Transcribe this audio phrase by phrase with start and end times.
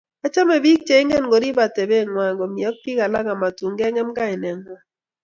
[0.25, 4.83] Achame bik che ingen korip atabet ngwai komii ak biik alak amatun kengem kainengwai